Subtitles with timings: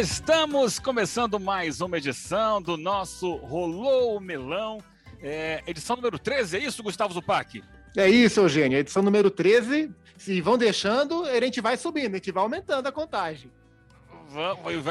[0.00, 4.82] Estamos começando mais uma edição do nosso Rolou o Melão,
[5.20, 7.62] é, edição número 13, é isso, Gustavo Zupac?
[7.94, 9.90] É isso, Eugênio, edição número 13.
[10.16, 13.50] Se vão deixando, a gente vai subindo, a gente vai aumentando a contagem.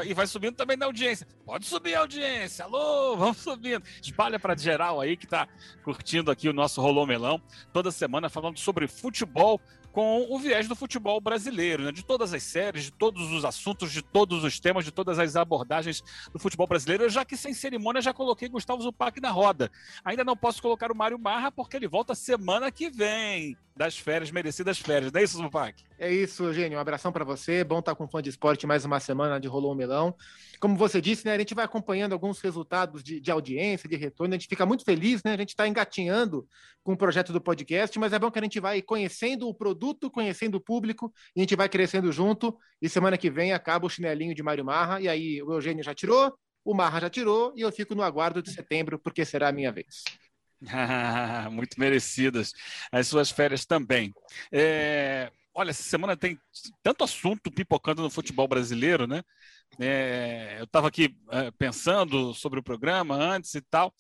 [0.06, 1.28] E vai subindo também na audiência.
[1.44, 2.66] Pode subir a audiência.
[2.66, 3.84] Alô, vamos subindo.
[4.02, 5.48] Espalha para geral aí que está
[5.84, 7.42] curtindo aqui o nosso Rolô Melão.
[7.74, 9.60] Toda semana falando sobre futebol
[9.92, 11.92] com o viés do futebol brasileiro, né?
[11.92, 15.36] de todas as séries, de todos os assuntos, de todos os temas, de todas as
[15.36, 17.10] abordagens do futebol brasileiro.
[17.10, 19.72] Já que sem cerimônia já coloquei Gustavo Zupac na roda.
[20.04, 24.32] Ainda não posso colocar o Mário Marra porque ele volta semana que vem das férias,
[24.32, 25.12] merecidas férias.
[25.12, 25.84] Não é isso, Zupac?
[26.02, 26.80] É isso, Eugênio.
[26.80, 27.64] Um abração para você.
[27.64, 30.16] Bom estar com fã de esporte mais uma semana de Rolou o Melão.
[30.60, 34.34] Como você disse, né, a gente vai acompanhando alguns resultados de, de audiência, de retorno.
[34.34, 35.34] A gente fica muito feliz, né?
[35.34, 36.48] A gente está engatinhando
[36.84, 40.10] com o projeto do podcast, mas é bom que a gente vai conhecendo o produto,
[40.10, 42.58] conhecendo o público, e a gente vai crescendo junto.
[42.82, 45.94] E semana que vem acaba o chinelinho de Mário Marra, e aí o Eugênio já
[45.94, 46.34] tirou,
[46.66, 49.72] o Marra já tirou, e eu fico no aguardo de setembro, porque será a minha
[49.72, 50.04] vez.
[51.52, 52.54] muito merecidas
[52.92, 54.12] as suas férias também.
[54.52, 56.40] É, olha, essa semana tem
[56.84, 59.24] tanto assunto pipocando no futebol brasileiro, né?
[59.80, 63.94] É, eu estava aqui é, pensando sobre o programa antes e tal.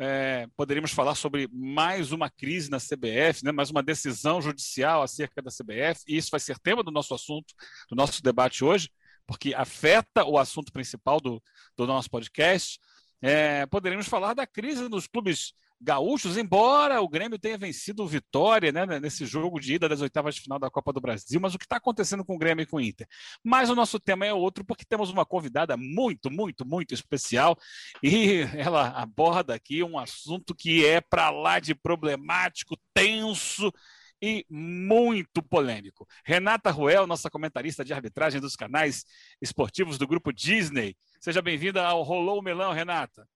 [0.00, 5.42] É, poderíamos falar sobre mais uma crise na CBF, né, mais uma decisão judicial acerca
[5.42, 7.52] da CBF, e isso vai ser tema do nosso assunto,
[7.90, 8.90] do nosso debate hoje,
[9.26, 11.42] porque afeta o assunto principal do,
[11.76, 12.78] do nosso podcast.
[13.20, 18.72] É, poderíamos falar da crise nos clubes gaúchos, embora o Grêmio tenha vencido o Vitória
[18.72, 21.58] né, nesse jogo de ida das oitavas de final da Copa do Brasil, mas o
[21.58, 23.06] que está acontecendo com o Grêmio e com o Inter?
[23.44, 27.56] Mas o nosso tema é outro, porque temos uma convidada muito, muito, muito especial
[28.02, 33.72] e ela aborda aqui um assunto que é para lá de problemático, tenso
[34.20, 36.06] e muito polêmico.
[36.24, 39.04] Renata Ruel, nossa comentarista de arbitragem dos canais
[39.40, 40.96] esportivos do grupo Disney.
[41.20, 43.28] Seja bem-vinda ao Rolou o Melão, Renata.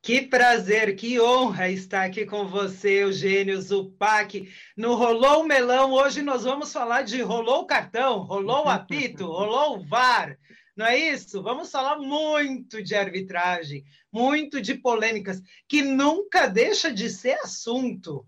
[0.00, 4.48] Que prazer, que honra estar aqui com você, Eugênio Zupac.
[4.76, 10.38] No Rolou Melão, hoje nós vamos falar de rolou cartão, rolou apito, rolou VAR.
[10.76, 11.42] Não é isso?
[11.42, 18.24] Vamos falar muito de arbitragem, muito de polêmicas, que nunca deixa de ser assunto.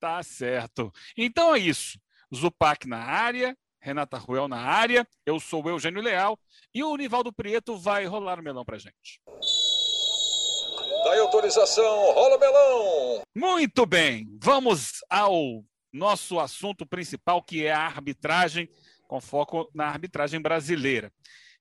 [0.00, 0.90] Tá certo.
[1.16, 2.00] Então é isso.
[2.34, 6.38] Zupac na área, Renata Ruel na área, eu sou o Eugênio Leal
[6.74, 9.20] e o Nivaldo Prieto vai rolar o melão pra gente.
[11.04, 13.22] Daí autorização, rola melão.
[13.34, 18.70] Muito bem, vamos ao nosso assunto principal, que é a arbitragem,
[19.06, 21.12] com foco na arbitragem brasileira.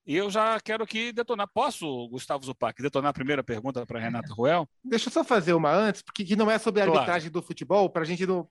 [0.05, 1.47] E eu já quero aqui detonar.
[1.53, 4.67] Posso, Gustavo Zupac, detonar a primeira pergunta para Renata Ruel?
[4.83, 7.41] Deixa eu só fazer uma antes, porque não é sobre a arbitragem claro.
[7.41, 8.47] do futebol, para a gente não,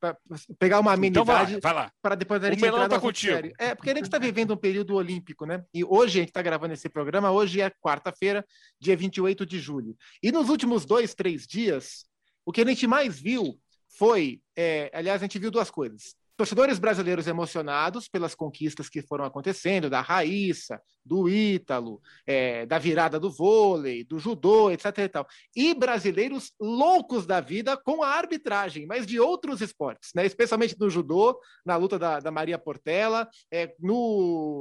[0.58, 3.34] pegar uma amenidade então para depois a gente o entrar tá contigo.
[3.34, 3.52] Sério.
[3.58, 5.62] É, porque a gente está vivendo um período olímpico, né?
[5.74, 8.44] E hoje a gente está gravando esse programa, hoje é quarta-feira,
[8.80, 9.94] dia 28 de julho.
[10.22, 12.06] E nos últimos dois, três dias,
[12.46, 13.58] o que a gente mais viu
[13.98, 19.24] foi, é, aliás, a gente viu duas coisas torcedores brasileiros emocionados pelas conquistas que foram
[19.24, 24.86] acontecendo, da Raíssa, do Ítalo, é, da virada do vôlei, do judô, etc.
[24.98, 25.26] E, tal.
[25.54, 30.26] e brasileiros loucos da vida com a arbitragem, mas de outros esportes, né?
[30.26, 34.51] especialmente no judô, na luta da, da Maria Portela, é, no,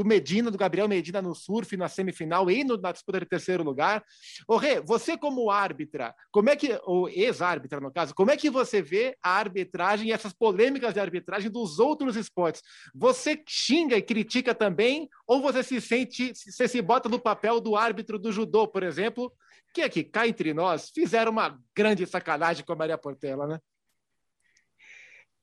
[0.00, 3.62] do, Medina, do Gabriel Medina no surf, na semifinal e no, na disputa de terceiro
[3.62, 4.02] lugar.
[4.48, 8.48] Ô, Rê, você como árbitra, como é que, ou ex-árbitra no caso, como é que
[8.48, 12.62] você vê a arbitragem e essas polêmicas de arbitragem dos outros esportes?
[12.94, 17.76] Você xinga e critica também, ou você se sente, você se bota no papel do
[17.76, 19.30] árbitro do judô, por exemplo,
[19.74, 23.58] que aqui, cá entre nós, fizeram uma grande sacanagem com a Maria Portela, né?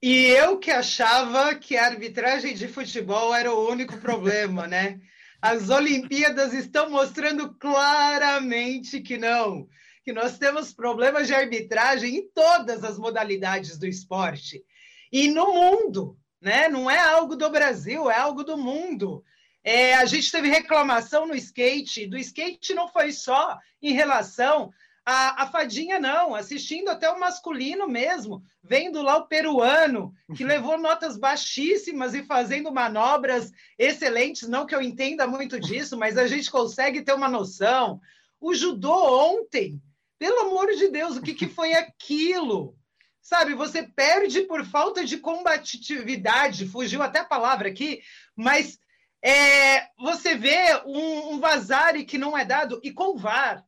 [0.02, 5.00] E eu que achava que a arbitragem de futebol era o único problema, né?
[5.41, 9.68] As Olimpíadas estão mostrando claramente que não,
[10.03, 14.63] que nós temos problemas de arbitragem em todas as modalidades do esporte
[15.12, 16.68] e no mundo, né?
[16.69, 19.24] Não é algo do Brasil, é algo do mundo.
[19.63, 24.72] É, a gente teve reclamação no skate, do skate não foi só em relação
[25.07, 30.77] à, à fadinha, não, assistindo até o masculino mesmo, vendo lá o peruano, que levou
[30.77, 33.50] notas baixíssimas e fazendo manobras
[33.80, 38.01] excelentes, não que eu entenda muito disso, mas a gente consegue ter uma noção.
[38.38, 38.94] O judô
[39.31, 39.81] ontem,
[40.19, 42.75] pelo amor de Deus, o que, que foi aquilo?
[43.21, 48.01] Sabe, você perde por falta de combatividade, fugiu até a palavra aqui,
[48.36, 48.77] mas
[49.24, 53.67] é, você vê um, um vazare que não é dado, e com VAR.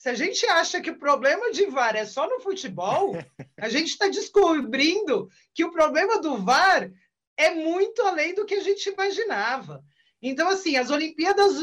[0.00, 3.14] Se a gente acha que o problema de VAR é só no futebol,
[3.60, 6.90] a gente está descobrindo que o problema do VAR
[7.36, 9.84] é muito além do que a gente imaginava.
[10.22, 11.54] Então, assim, as Olimpíadas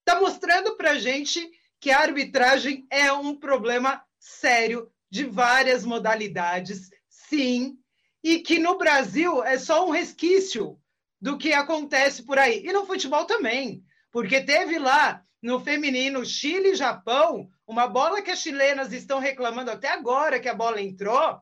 [0.00, 6.90] está mostrando para a gente que a arbitragem é um problema sério de várias modalidades,
[7.08, 7.78] sim,
[8.20, 10.76] e que no Brasil é só um resquício
[11.20, 12.66] do que acontece por aí.
[12.66, 18.32] E no futebol também, porque teve lá no feminino Chile e Japão, uma bola que
[18.32, 21.40] as chilenas estão reclamando até agora que a bola entrou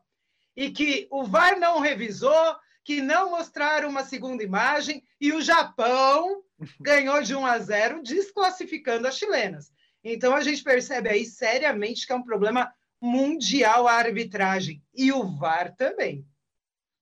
[0.55, 6.43] e que o VAR não revisou, que não mostraram uma segunda imagem e o Japão
[6.79, 9.71] ganhou de 1 a 0, desclassificando as chilenas.
[10.03, 12.71] Então a gente percebe aí seriamente que é um problema
[13.01, 16.23] mundial a arbitragem e o VAR também.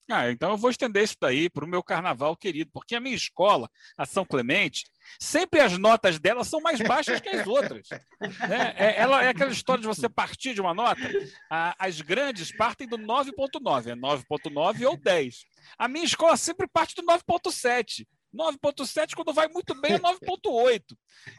[0.10, 3.16] Ah, então eu vou estender isso daí para o meu carnaval querido, porque a minha
[3.16, 4.86] escola, a São Clemente,
[5.20, 7.90] sempre as notas dela são mais baixas que as outras.
[8.22, 8.74] Né?
[8.78, 11.02] É, ela, é aquela história de você partir de uma nota,
[11.50, 15.46] a, as grandes partem do 9,9, é 9,9 ou 10.
[15.78, 18.08] A minha escola sempre parte do 9,7.
[18.38, 20.84] 9,7, quando vai muito bem, é 9,8.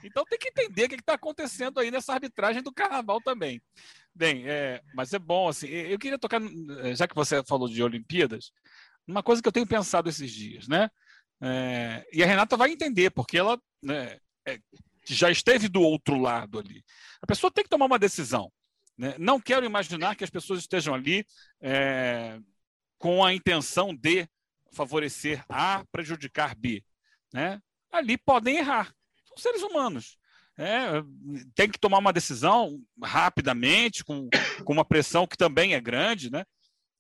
[0.05, 3.63] Então tem que entender o que está acontecendo aí nessa arbitragem do carnaval também.
[4.15, 6.41] Bem, é, mas é bom, assim, eu queria tocar,
[6.97, 8.51] já que você falou de Olimpíadas,
[9.07, 10.91] uma coisa que eu tenho pensado esses dias, né?
[11.41, 14.59] É, e a Renata vai entender, porque ela né, é,
[15.07, 16.85] já esteve do outro lado ali.
[17.23, 18.53] A pessoa tem que tomar uma decisão.
[18.97, 19.15] Né?
[19.19, 21.25] Não quero imaginar que as pessoas estejam ali
[21.61, 22.39] é,
[22.99, 24.29] com a intenção de
[24.73, 26.85] favorecer A, prejudicar B.
[27.33, 27.61] Né?
[27.93, 28.93] Ali podem errar.
[29.27, 30.19] São seres humanos.
[30.57, 31.03] É,
[31.55, 34.29] tem que tomar uma decisão rapidamente, com,
[34.65, 36.45] com uma pressão que também é grande, né?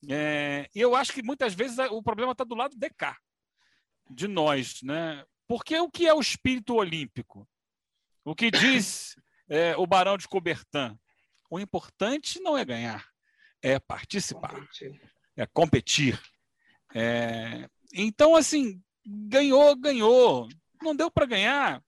[0.08, 3.18] É, e eu acho que muitas vezes o problema está do lado de cá,
[4.08, 5.24] de nós, né?
[5.48, 7.48] Porque o que é o espírito olímpico?
[8.24, 9.16] O que diz
[9.50, 10.96] é, o Barão de Cobertan?
[11.50, 13.04] O importante não é ganhar,
[13.60, 15.12] é participar, competir.
[15.36, 16.22] é competir.
[16.94, 17.68] É...
[17.92, 20.48] Então, assim, ganhou, ganhou.
[20.82, 21.82] Não deu para ganhar,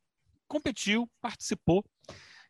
[0.49, 1.85] competiu, participou,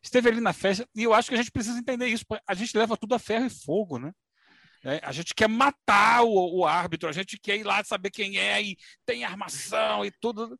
[0.01, 2.25] esteve ali na festa, e eu acho que a gente precisa entender isso.
[2.47, 4.11] A gente leva tudo a ferro e fogo, né?
[4.83, 8.39] É, a gente quer matar o, o, árbitro, a gente quer ir lá saber quem
[8.39, 10.59] é e tem armação e tudo.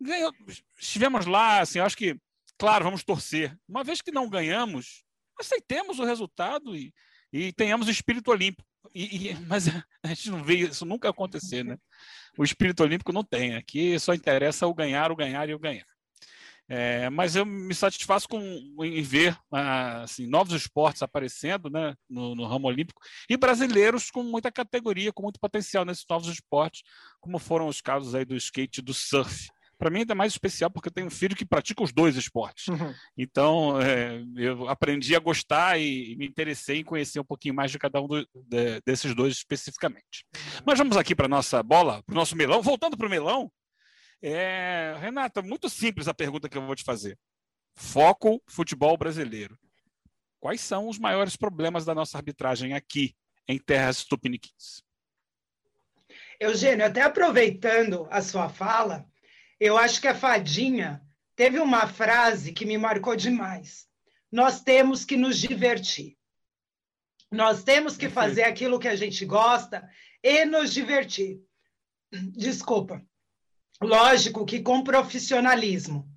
[0.00, 0.32] Ganhou,
[0.78, 2.16] estivemos lá, assim, eu acho que,
[2.56, 3.54] claro, vamos torcer.
[3.68, 5.04] Uma vez que não ganhamos,
[5.38, 6.94] aceitemos o resultado e,
[7.30, 8.66] e tenhamos espírito olímpico.
[8.94, 11.76] E, e, mas a gente não vê isso nunca acontecer, né?
[12.36, 13.54] O espírito olímpico não tem.
[13.54, 15.86] Aqui só interessa o ganhar, o ganhar e o ganhar.
[16.68, 18.40] É, mas eu me satisfaço com,
[18.82, 24.22] em ver ah, assim, novos esportes aparecendo né, no, no, ramo olímpico e brasileiros com
[24.22, 26.82] muita categoria, com muito potencial nesses novos esportes,
[27.20, 29.48] como foram os casos aí do skate e do surf.
[29.82, 32.14] Para mim ainda é mais especial porque eu tenho um filho que pratica os dois
[32.14, 32.68] esportes.
[32.68, 32.94] Uhum.
[33.18, 37.72] Então é, eu aprendi a gostar e, e, me interessei em conhecer um pouquinho mais
[37.72, 40.24] de cada um do, de, desses dois especificamente.
[40.64, 42.62] Mas vamos aqui para nossa bola, para o nosso melão.
[42.62, 43.50] Voltando para o melão,
[44.22, 47.18] é, Renata, muito simples a pergunta que eu vou te fazer.
[47.74, 49.58] Foco futebol brasileiro.
[50.38, 53.16] Quais são os maiores problemas da nossa arbitragem aqui
[53.48, 54.84] em terras tupiniquins?
[56.38, 59.10] Eugênio, até aproveitando a sua fala,
[59.64, 61.00] eu acho que a Fadinha
[61.36, 63.86] teve uma frase que me marcou demais.
[64.28, 66.18] Nós temos que nos divertir.
[67.30, 69.88] Nós temos que fazer aquilo que a gente gosta
[70.20, 71.40] e nos divertir.
[72.10, 73.06] Desculpa.
[73.80, 76.11] Lógico que com profissionalismo.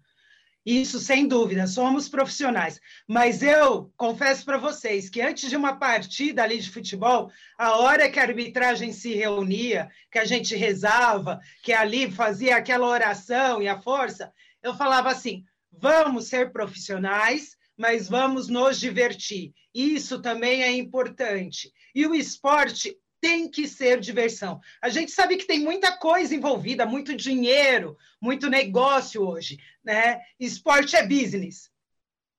[0.66, 2.82] Isso, sem dúvida, somos profissionais.
[3.08, 8.10] Mas eu confesso para vocês que antes de uma partida ali de futebol, a hora
[8.10, 13.68] que a arbitragem se reunia, que a gente rezava, que ali fazia aquela oração e
[13.68, 19.54] a força, eu falava assim: vamos ser profissionais, mas vamos nos divertir.
[19.72, 21.72] Isso também é importante.
[21.94, 24.62] E o esporte tem que ser diversão.
[24.80, 30.22] A gente sabe que tem muita coisa envolvida, muito dinheiro, muito negócio hoje, né?
[30.40, 31.72] Esporte é business,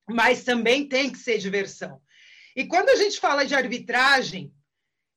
[0.09, 2.01] mas também tem que ser diversão.
[2.55, 4.55] E quando a gente fala de arbitragem,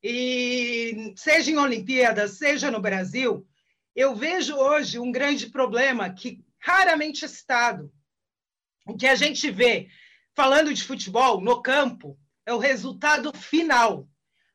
[0.01, 3.47] e seja em Olimpíadas, seja no Brasil,
[3.95, 7.93] eu vejo hoje um grande problema que raramente é citado.
[8.87, 9.87] O que a gente vê
[10.35, 14.09] falando de futebol no campo é o resultado final.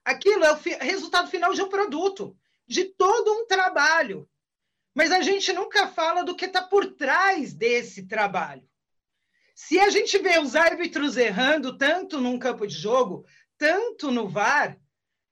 [0.04, 4.28] Aquilo é o resultado final de um produto, de todo um trabalho.
[4.94, 8.68] Mas a gente nunca fala do que está por trás desse trabalho.
[9.54, 13.24] Se a gente vê os árbitros errando tanto num campo de jogo,
[13.56, 14.78] tanto no VAR,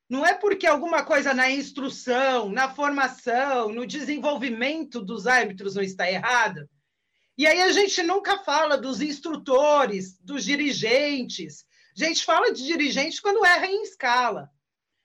[0.08, 6.10] não é porque alguma coisa na instrução, na formação, no desenvolvimento dos árbitros não está
[6.10, 6.68] errada.
[7.36, 11.64] E aí a gente nunca fala dos instrutores, dos dirigentes.
[11.96, 14.50] A gente fala de dirigentes quando erra em escala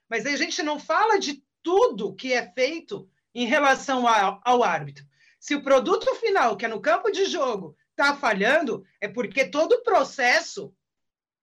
[0.10, 5.06] mas a gente não fala de tudo que é feito em relação ao, ao árbitro.
[5.40, 9.74] Se o produto final, que é no campo de jogo, está falhando, é porque todo
[9.74, 10.74] o processo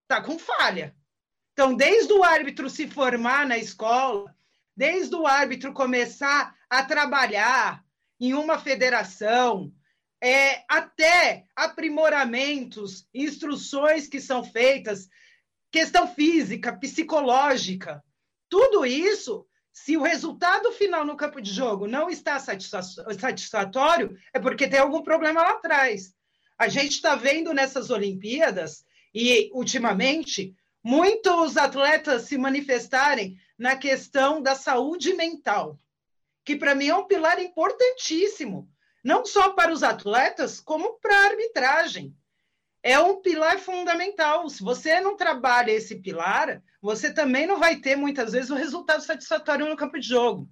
[0.02, 0.97] está com falha.
[1.52, 4.35] Então, desde o árbitro se formar na escola,
[4.76, 7.85] desde o árbitro começar a trabalhar
[8.21, 9.73] em uma federação,
[10.21, 15.09] é, até aprimoramentos, instruções que são feitas,
[15.71, 18.02] questão física, psicológica,
[18.49, 24.69] tudo isso, se o resultado final no campo de jogo não está satisfatório, é porque
[24.69, 26.15] tem algum problema lá atrás.
[26.57, 34.55] A gente está vendo nessas Olimpíadas, e ultimamente, muitos atletas se manifestarem na questão da
[34.55, 35.79] saúde mental,
[36.45, 38.69] que para mim é um pilar importantíssimo,
[39.03, 42.17] não só para os atletas, como para a arbitragem.
[42.87, 44.47] É um pilar fundamental.
[44.50, 48.59] Se você não trabalha esse pilar, você também não vai ter muitas vezes o um
[48.59, 50.47] resultado satisfatório no campo de jogo.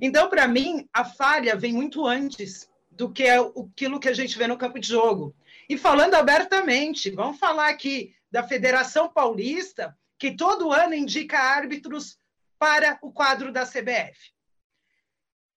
[0.00, 4.46] Então, para mim, a falha vem muito antes do que aquilo que a gente vê
[4.46, 5.34] no campo de jogo.
[5.68, 12.20] E falando abertamente, vamos falar aqui da Federação Paulista, que todo ano indica árbitros
[12.56, 14.32] para o quadro da CBF.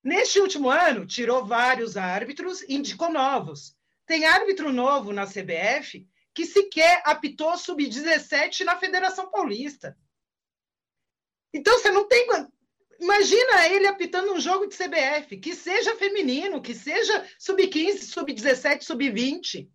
[0.03, 3.79] Neste último ano, tirou vários árbitros e indicou novos.
[4.11, 9.97] Tem árbitro novo na CBF que sequer apitou sub-17 na Federação Paulista.
[11.53, 12.27] Então, você não tem.
[12.99, 19.69] Imagina ele apitando um jogo de CBF, que seja feminino, que seja sub-15, sub-17, sub-20.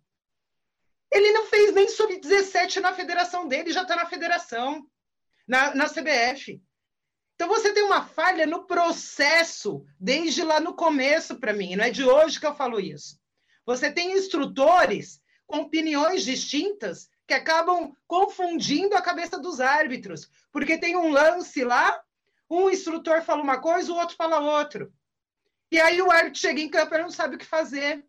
[1.11, 4.87] Ele não fez nem sub-17 na federação dele, já está na federação,
[5.47, 6.61] na, na CBF.
[7.33, 11.89] Então você tem uma falha no processo, desde lá no começo para mim, não é
[11.89, 13.17] de hoje que eu falo isso.
[13.67, 20.95] Você tem instrutores com opiniões distintas que acabam confundindo a cabeça dos árbitros, porque tem
[20.95, 22.01] um lance lá,
[22.49, 24.93] um instrutor fala uma coisa, o outro fala outro.
[25.69, 28.05] E aí o árbitro chega em campo e não sabe o que fazer.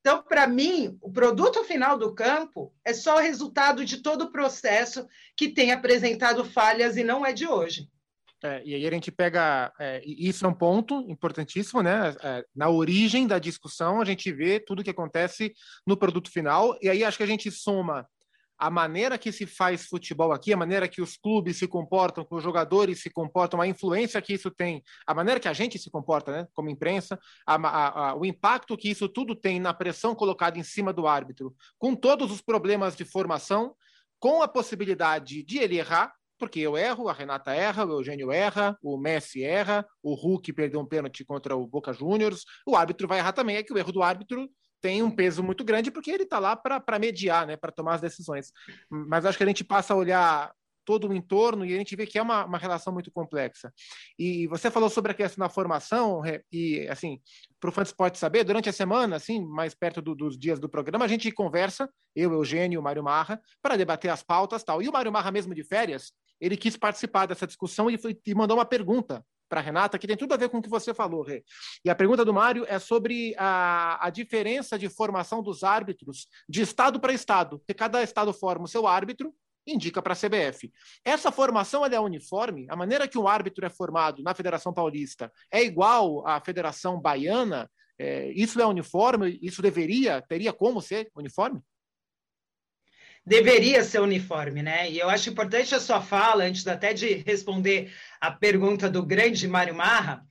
[0.00, 5.08] Então, para mim, o produto final do campo é só resultado de todo o processo
[5.36, 7.90] que tem apresentado falhas e não é de hoje.
[8.44, 12.14] É, e aí a gente pega, é, isso é um ponto importantíssimo, né?
[12.22, 15.54] É, na origem da discussão, a gente vê tudo que acontece
[15.86, 18.06] no produto final, e aí acho que a gente soma
[18.58, 22.34] a maneira que se faz futebol aqui, a maneira que os clubes se comportam, que
[22.34, 25.90] os jogadores se comportam, a influência que isso tem, a maneira que a gente se
[25.90, 30.14] comporta, né, como imprensa, a, a, a, o impacto que isso tudo tem na pressão
[30.14, 33.74] colocada em cima do árbitro, com todos os problemas de formação,
[34.20, 38.76] com a possibilidade de ele errar, porque eu erro, a Renata erra, o Eugênio erra,
[38.82, 43.18] o Messi erra, o Hulk perdeu um pênalti contra o Boca Juniors, o árbitro vai
[43.18, 44.46] errar também, é que o erro do árbitro
[44.78, 48.02] tem um peso muito grande porque ele está lá para mediar, né, para tomar as
[48.02, 48.52] decisões.
[48.90, 50.52] Mas acho que a gente passa a olhar
[50.84, 53.72] todo o entorno e a gente vê que é uma, uma relação muito complexa.
[54.18, 56.22] E você falou sobre a questão da formação,
[56.52, 57.20] e assim,
[57.58, 60.68] para o Fã pode saber, durante a semana, assim, mais perto do, dos dias do
[60.68, 64.82] programa, a gente conversa, eu, Eugênio, o Mário Marra, para debater as pautas tal.
[64.82, 68.34] E o Mário Marra, mesmo de férias, ele quis participar dessa discussão e, foi, e
[68.34, 71.22] mandou uma pergunta para Renata, que tem tudo a ver com o que você falou,
[71.22, 71.44] Rê.
[71.84, 76.62] E a pergunta do Mário é sobre a, a diferença de formação dos árbitros de
[76.62, 79.34] estado para estado, porque cada estado forma o seu árbitro,
[79.66, 80.70] indica para a CBF.
[81.04, 82.66] Essa formação é uniforme?
[82.68, 87.70] A maneira que um árbitro é formado na Federação Paulista é igual à Federação Baiana?
[87.98, 89.38] É, isso é uniforme?
[89.40, 91.60] Isso deveria, teria como ser uniforme?
[93.26, 94.90] Deveria ser uniforme, né?
[94.90, 99.48] E eu acho importante a sua fala, antes até de responder a pergunta do grande
[99.48, 100.26] Mário Marra,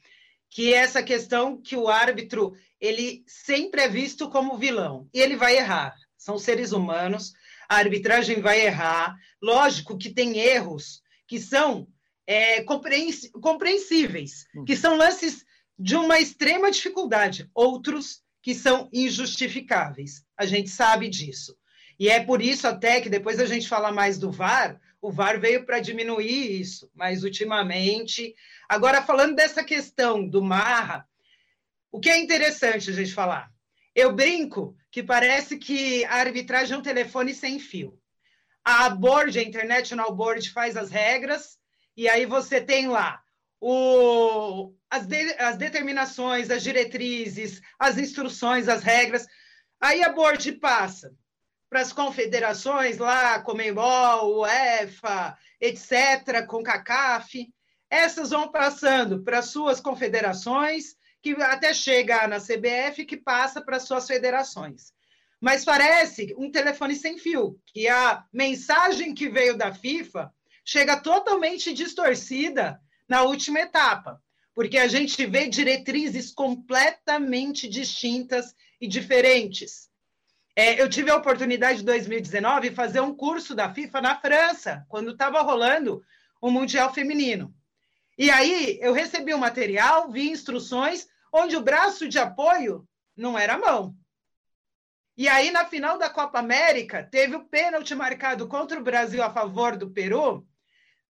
[0.50, 5.36] que é essa questão que o árbitro ele sempre é visto como vilão e ele
[5.36, 5.96] vai errar.
[6.18, 7.34] São seres humanos,
[7.68, 9.16] a arbitragem vai errar.
[9.42, 11.88] Lógico que tem erros que são
[12.28, 14.66] é, compreensíveis, hum.
[14.66, 15.44] que são lances
[15.78, 20.24] de uma extrema dificuldade, outros que são injustificáveis.
[20.38, 21.58] A gente sabe disso.
[22.00, 25.40] E é por isso até que depois a gente fala mais do VAR, o VAR
[25.40, 28.34] veio para diminuir isso, mas ultimamente.
[28.70, 31.08] Agora, falando dessa questão do Marra,
[31.92, 33.52] o que é interessante a gente falar?
[33.94, 38.00] Eu brinco que parece que a arbitragem é um telefone sem fio.
[38.64, 41.60] A board, a International Board, faz as regras,
[41.98, 43.22] e aí você tem lá
[43.60, 49.28] o, as, de, as determinações, as diretrizes, as instruções, as regras.
[49.80, 51.14] Aí a board passa
[51.74, 57.52] para as confederações lá, Comembol, UEFA, etc., com CACAF,
[57.90, 64.06] essas vão passando para suas confederações, que até chega na CBF, que passa para suas
[64.06, 64.94] federações.
[65.42, 70.32] Mas parece um telefone sem fio, que a mensagem que veio da FIFA
[70.64, 74.22] chega totalmente distorcida na última etapa.
[74.54, 79.90] porque a gente vê diretrizes completamente distintas e diferentes.
[80.56, 84.86] É, eu tive a oportunidade em 2019 de fazer um curso da FIFA na França,
[84.88, 86.04] quando estava rolando
[86.40, 87.54] o Mundial Feminino.
[88.18, 93.38] E aí eu recebi o um material, vi instruções, onde o braço de apoio não
[93.38, 93.96] era a mão.
[95.18, 99.30] E aí, na final da Copa América, teve o pênalti marcado contra o Brasil a
[99.30, 100.46] favor do Peru,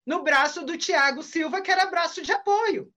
[0.06, 2.94] no braço do Thiago Silva, que era braço de apoio.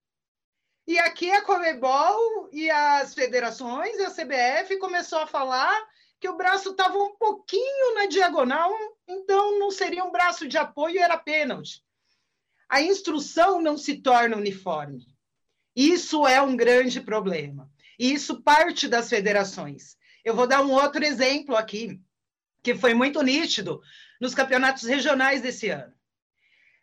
[0.87, 5.77] E aqui a Comebol e as federações e a CBF começou a falar
[6.21, 8.73] que o braço estava um pouquinho na diagonal,
[9.07, 11.85] então não seria um braço de apoio, era pênalti.
[12.69, 15.07] A instrução não se torna uniforme.
[15.75, 17.71] Isso é um grande problema.
[17.99, 19.97] E isso parte das federações.
[20.25, 22.01] Eu vou dar um outro exemplo aqui,
[22.63, 23.81] que foi muito nítido
[24.21, 25.95] nos campeonatos regionais desse ano.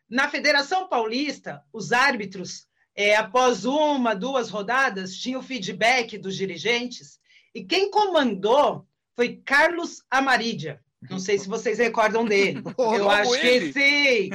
[0.09, 7.19] Na Federação Paulista, os árbitros, é, após uma, duas rodadas, tinham feedback dos dirigentes,
[7.53, 10.81] e quem comandou foi Carlos Amarídia.
[11.09, 12.63] Não sei se vocês recordam dele.
[12.77, 13.71] Eu acho ele.
[13.71, 14.29] que sim.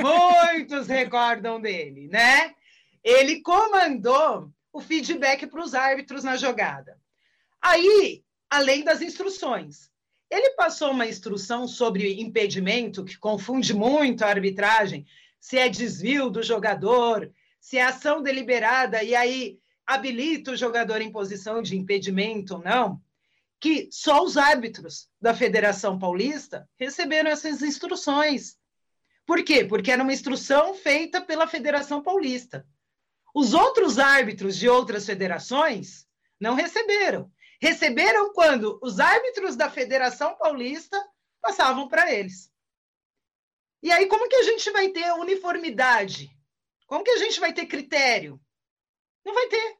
[0.00, 2.54] Muitos recordam dele, né?
[3.02, 6.98] Ele comandou o feedback para os árbitros na jogada.
[7.60, 9.90] Aí, além das instruções,
[10.30, 15.04] ele passou uma instrução sobre impedimento, que confunde muito a arbitragem,
[15.38, 21.12] se é desvio do jogador, se é ação deliberada, e aí habilita o jogador em
[21.12, 23.00] posição de impedimento ou não
[23.62, 28.58] que só os árbitros da Federação Paulista receberam essas instruções.
[29.24, 29.64] Por quê?
[29.64, 32.66] Porque era uma instrução feita pela Federação Paulista.
[33.32, 36.08] Os outros árbitros de outras federações
[36.40, 37.30] não receberam.
[37.60, 41.00] Receberam quando os árbitros da Federação Paulista
[41.40, 42.50] passavam para eles.
[43.80, 46.36] E aí, como que a gente vai ter uniformidade?
[46.88, 48.40] Como que a gente vai ter critério?
[49.24, 49.78] Não vai ter.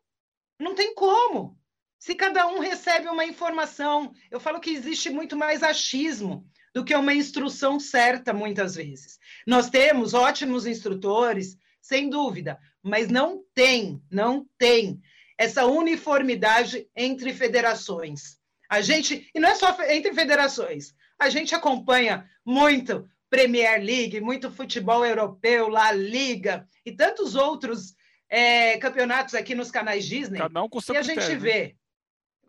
[0.61, 1.61] Não tem como
[2.03, 4.13] se cada um recebe uma informação.
[4.29, 9.21] Eu falo que existe muito mais achismo do que uma instrução certa, muitas vezes.
[9.47, 15.01] Nós temos ótimos instrutores, sem dúvida, mas não tem, não tem
[15.39, 18.37] essa uniformidade entre federações.
[18.69, 24.51] A gente, e não é só entre federações, a gente acompanha muito Premier League, muito
[24.51, 27.95] futebol europeu, La Liga e tantos outros
[28.29, 30.41] é, campeonatos aqui nos canais Disney.
[30.41, 31.37] Cada um com seu e a gente né?
[31.37, 31.77] vê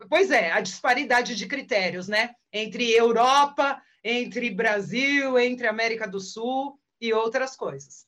[0.08, 2.34] Pois é, a disparidade de critérios, né?
[2.52, 8.06] Entre Europa, entre Brasil, entre América do Sul e outras coisas.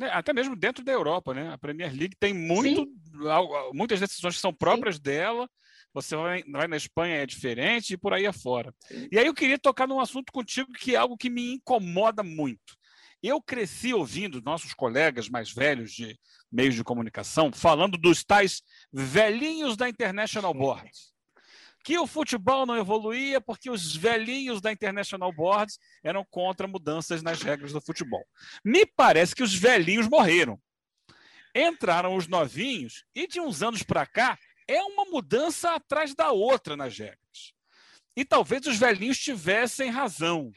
[0.00, 1.52] É, até mesmo dentro da Europa, né?
[1.52, 2.88] A Premier League tem muito,
[3.72, 5.02] muitas decisões que são próprias Sim.
[5.02, 5.48] dela.
[5.92, 8.74] Você vai, vai, na Espanha é diferente e por aí afora.
[8.88, 9.08] Sim.
[9.12, 12.74] E aí eu queria tocar num assunto contigo que é algo que me incomoda muito.
[13.22, 16.18] Eu cresci ouvindo nossos colegas mais velhos de
[16.50, 20.90] meios de comunicação falando dos tais velhinhos da International Board
[21.84, 25.70] que o futebol não evoluía porque os velhinhos da International Board
[26.02, 28.26] eram contra mudanças nas regras do futebol.
[28.64, 30.58] Me parece que os velhinhos morreram.
[31.54, 36.74] Entraram os novinhos e de uns anos para cá é uma mudança atrás da outra
[36.74, 37.52] nas regras.
[38.16, 40.50] E talvez os velhinhos tivessem razão.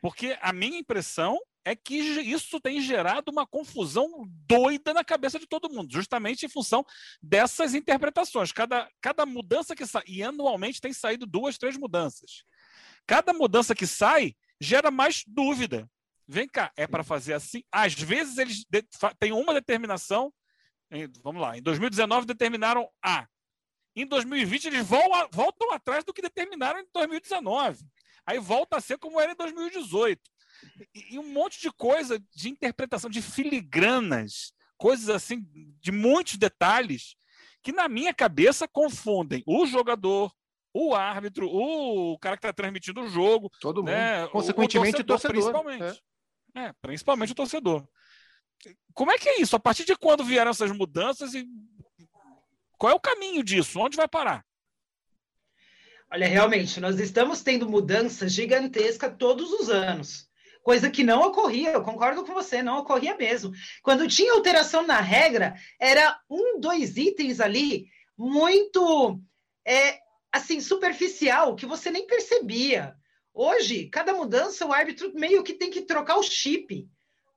[0.00, 5.46] Porque a minha impressão é que isso tem gerado uma confusão doida na cabeça de
[5.46, 6.84] todo mundo, justamente em função
[7.22, 8.52] dessas interpretações.
[8.52, 12.44] Cada, cada mudança que sai, e anualmente tem saído duas, três mudanças.
[13.06, 15.90] Cada mudança que sai gera mais dúvida.
[16.28, 17.62] Vem cá, é para fazer assim?
[17.72, 18.66] Às vezes eles
[19.18, 20.32] têm uma determinação,
[20.90, 23.26] em, vamos lá, em 2019 determinaram A.
[23.96, 27.84] Em 2020 eles voltam, voltam atrás do que determinaram em 2019.
[28.26, 30.20] Aí volta a ser como era em 2018
[30.94, 35.46] e, um monte de coisa de interpretação, de filigranas, coisas assim,
[35.80, 37.16] de muitos detalhes,
[37.62, 40.32] que na minha cabeça confundem o jogador,
[40.72, 43.50] o árbitro, o cara que está transmitindo o jogo.
[43.60, 44.20] Todo né?
[44.20, 44.30] mundo.
[44.30, 46.02] Consequentemente, o torcedor, o torcedor principalmente.
[46.54, 46.64] É.
[46.64, 46.72] é.
[46.82, 47.88] principalmente o torcedor.
[48.92, 49.56] Como é que é isso?
[49.56, 51.46] A partir de quando vieram essas mudanças e
[52.78, 53.78] qual é o caminho disso?
[53.80, 54.44] Onde vai parar?
[56.10, 60.28] Olha, realmente, nós estamos tendo mudanças gigantescas todos os anos
[60.64, 63.52] coisa que não ocorria, eu concordo com você, não ocorria mesmo.
[63.82, 69.20] Quando tinha alteração na regra, era um, dois itens ali muito
[69.62, 69.98] é,
[70.32, 72.96] assim superficial que você nem percebia.
[73.34, 76.88] Hoje, cada mudança, o árbitro meio que tem que trocar o chip,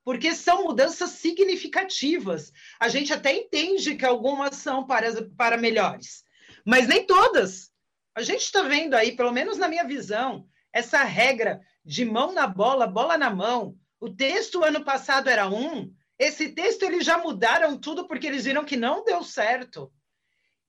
[0.05, 2.53] porque são mudanças significativas.
[2.79, 6.23] A gente até entende que algumas são para, para melhores,
[6.65, 7.71] mas nem todas.
[8.15, 12.45] A gente está vendo aí, pelo menos na minha visão, essa regra de mão na
[12.45, 13.77] bola, bola na mão.
[13.97, 18.65] O texto ano passado era um, Esse texto eles já mudaram tudo porque eles viram
[18.65, 19.91] que não deu certo.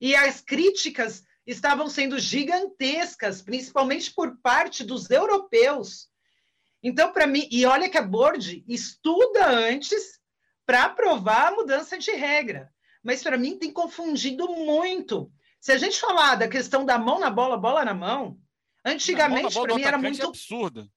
[0.00, 6.09] E as críticas estavam sendo gigantescas, principalmente por parte dos europeus.
[6.83, 10.20] Então, para mim, e olha que a board estuda antes
[10.64, 12.72] para aprovar a mudança de regra.
[13.02, 15.33] Mas para mim tem confundido muito.
[15.61, 18.38] Se a gente falar da questão da mão na bola, bola na mão,
[18.85, 20.88] antigamente para mim era muito é absurda.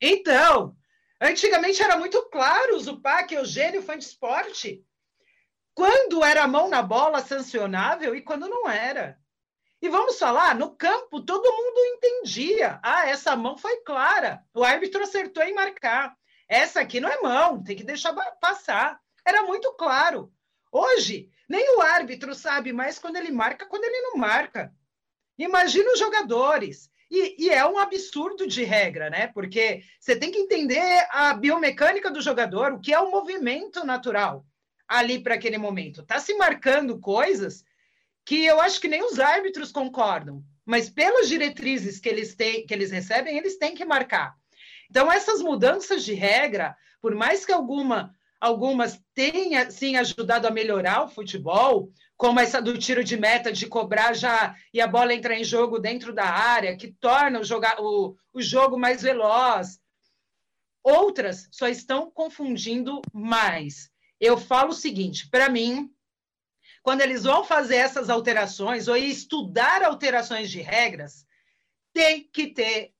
[0.00, 0.76] Então,
[1.20, 4.84] antigamente era muito claro o Zupac, Eugênio, fã de esporte,
[5.74, 9.18] quando era mão na bola sancionável e quando não era.
[9.82, 12.80] E vamos falar, no campo todo mundo entendia.
[12.82, 14.42] Ah, essa mão foi clara.
[14.54, 16.16] O árbitro acertou em marcar.
[16.48, 18.98] Essa aqui não é mão, tem que deixar passar.
[19.26, 20.32] Era muito claro.
[20.72, 24.72] Hoje, nem o árbitro sabe mais quando ele marca, quando ele não marca.
[25.38, 26.90] Imagina os jogadores.
[27.10, 29.26] E, e, é um absurdo de regra, né?
[29.28, 34.44] Porque você tem que entender a biomecânica do jogador, o que é o movimento natural
[34.88, 36.00] ali para aquele momento.
[36.00, 37.64] Está se marcando coisas
[38.24, 42.72] que eu acho que nem os árbitros concordam, mas pelas diretrizes que eles têm, que
[42.72, 44.34] eles recebem, eles têm que marcar.
[44.90, 51.04] Então essas mudanças de regra, por mais que alguma algumas tenha sim ajudado a melhorar
[51.04, 55.34] o futebol, como essa do tiro de meta de cobrar já e a bola entrar
[55.34, 59.80] em jogo dentro da área, que torna o, joga, o, o jogo mais veloz.
[60.82, 63.90] Outras só estão confundindo mais.
[64.20, 65.90] Eu falo o seguinte: para mim,
[66.82, 71.26] quando eles vão fazer essas alterações ou estudar alterações de regras,
[71.92, 72.92] tem que ter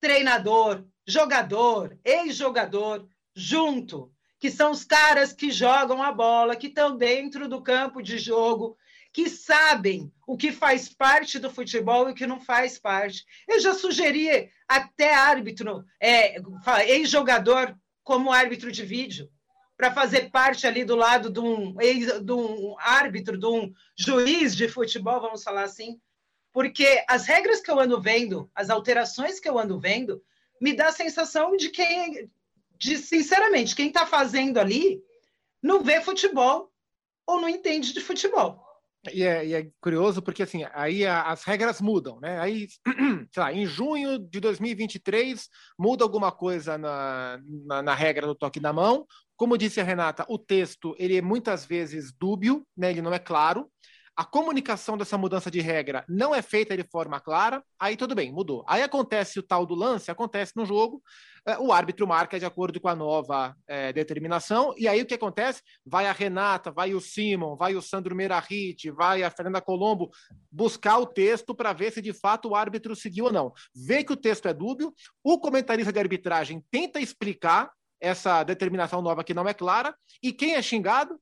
[0.00, 4.11] treinador, jogador, ex-jogador junto,
[4.42, 8.76] que são os caras que jogam a bola, que estão dentro do campo de jogo,
[9.12, 13.24] que sabem o que faz parte do futebol e o que não faz parte.
[13.46, 16.42] Eu já sugeri até árbitro, é,
[16.88, 19.30] ex-jogador, como árbitro de vídeo
[19.76, 24.66] para fazer parte ali do lado de um, de um árbitro, de um juiz de
[24.66, 26.00] futebol, vamos falar assim,
[26.52, 30.20] porque as regras que eu ando vendo, as alterações que eu ando vendo,
[30.60, 32.28] me dá a sensação de quem,
[32.82, 35.00] de sinceramente, quem está fazendo ali
[35.62, 36.68] não vê futebol
[37.24, 38.60] ou não entende de futebol.
[39.12, 42.40] E é, e é, curioso porque assim, aí a, as regras mudam, né?
[42.40, 42.68] Aí,
[43.32, 48.60] sei lá, em junho de 2023 muda alguma coisa na, na, na, regra do toque
[48.60, 49.06] na mão.
[49.36, 52.90] Como disse a Renata, o texto ele é muitas vezes dúbio, né?
[52.90, 53.70] Ele não é claro
[54.16, 58.30] a comunicação dessa mudança de regra não é feita de forma clara, aí tudo bem,
[58.30, 58.64] mudou.
[58.68, 61.02] Aí acontece o tal do lance, acontece no jogo,
[61.58, 65.60] o árbitro marca de acordo com a nova é, determinação, e aí o que acontece?
[65.84, 70.10] Vai a Renata, vai o Simon, vai o Sandro Merahit, vai a Fernanda Colombo
[70.50, 73.52] buscar o texto para ver se de fato o árbitro seguiu ou não.
[73.74, 79.22] Vê que o texto é dúbio, o comentarista de arbitragem tenta explicar essa determinação nova
[79.22, 81.18] que não é clara, e quem é xingado?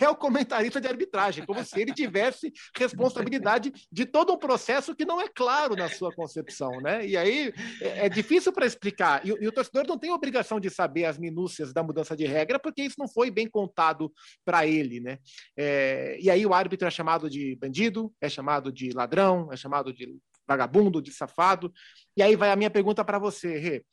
[0.00, 5.04] É o comentarista de arbitragem, como se ele tivesse responsabilidade de todo um processo que
[5.04, 7.06] não é claro na sua concepção, né?
[7.06, 9.24] E aí é, é difícil para explicar.
[9.24, 12.58] E, e, o torcedor não tem obrigação de saber as minúcias da mudança de regra,
[12.58, 14.12] porque isso não foi bem contado
[14.44, 15.18] para ele, né?
[15.56, 19.92] É, e aí o árbitro é chamado de bandido, é chamado de ladrão, é chamado
[19.92, 21.72] de vagabundo, de safado.
[22.16, 23.84] E aí vai a minha pergunta para você, Rê.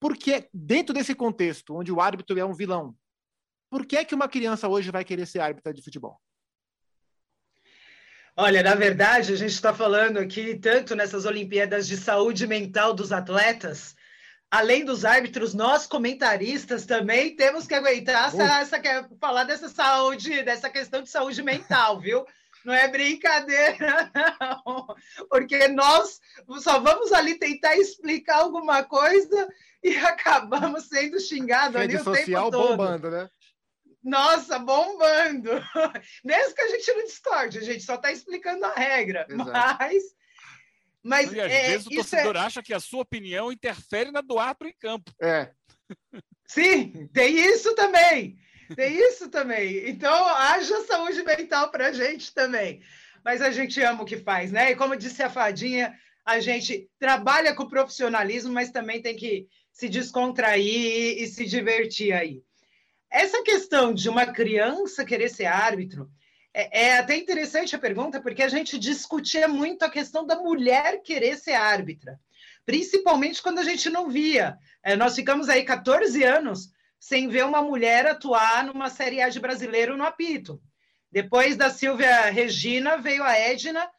[0.00, 2.94] Porque dentro desse contexto, onde o árbitro é um vilão,
[3.70, 6.20] por que, é que uma criança hoje vai querer ser árbitra de futebol?
[8.36, 13.12] Olha, na verdade, a gente está falando aqui tanto nessas Olimpíadas de saúde mental dos
[13.12, 13.94] atletas,
[14.50, 20.68] além dos árbitros, nós comentaristas também temos que aguentar essa, essa, falar dessa saúde, dessa
[20.68, 22.24] questão de saúde mental, viu?
[22.64, 24.86] Não é brincadeira, não.
[25.28, 26.20] Porque nós
[26.60, 29.48] só vamos ali tentar explicar alguma coisa
[29.82, 32.68] e acabamos sendo xingados ali o tempo todo.
[32.68, 33.30] bombando, né?
[34.02, 35.50] Nossa, bombando!
[36.24, 39.26] Mesmo que a gente não discorde, a gente só está explicando a regra.
[39.28, 39.50] Exato.
[39.78, 40.02] Mas.
[41.02, 42.40] Mas e às é, vezes o torcedor é...
[42.40, 45.10] acha que a sua opinião interfere na do árbitro em campo.
[45.20, 45.50] É.
[46.46, 48.36] Sim, tem isso também.
[48.76, 49.88] Tem isso também.
[49.88, 52.82] Então, haja saúde mental para a gente também.
[53.24, 54.70] Mas a gente ama o que faz, né?
[54.70, 59.88] E como disse a Fadinha, a gente trabalha com profissionalismo, mas também tem que se
[59.88, 62.42] descontrair e se divertir aí.
[63.10, 66.08] Essa questão de uma criança querer ser árbitro
[66.54, 71.02] é, é, até interessante a pergunta, porque a gente discutia muito a questão da mulher
[71.02, 72.20] querer ser árbitra,
[72.64, 74.58] principalmente quando a gente não via.
[74.82, 79.40] É, nós ficamos aí 14 anos sem ver uma mulher atuar numa Série A de
[79.40, 80.60] brasileiro no apito.
[81.10, 83.90] Depois da Silvia Regina, veio a Edna,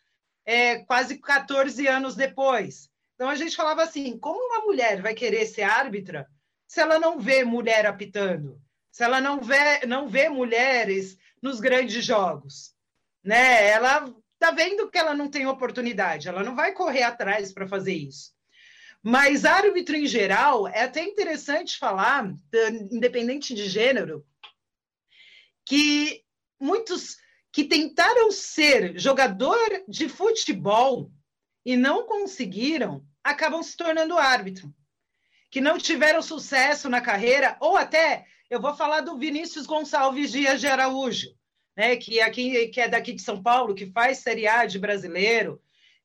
[0.45, 2.89] é, quase 14 anos depois.
[3.15, 6.27] Então a gente falava assim: como uma mulher vai querer ser árbitra
[6.67, 8.61] se ela não vê mulher apitando?
[8.91, 12.73] Se ela não vê, não vê mulheres nos grandes jogos,
[13.23, 13.67] né?
[13.67, 17.93] Ela tá vendo que ela não tem oportunidade, ela não vai correr atrás para fazer
[17.93, 18.33] isso.
[19.03, 22.31] Mas árbitro em geral, é até interessante falar,
[22.91, 24.25] independente de gênero,
[25.65, 26.23] que
[26.59, 27.17] muitos
[27.51, 31.11] que tentaram ser jogador de futebol
[31.65, 34.73] e não conseguiram, acabam se tornando árbitro.
[35.49, 40.59] Que não tiveram sucesso na carreira, ou até, eu vou falar do Vinícius Gonçalves Dias
[40.59, 41.33] de Araújo,
[41.73, 44.77] né, que, é aqui, que é daqui de São Paulo, que faz Série A de
[44.77, 45.61] brasileiro,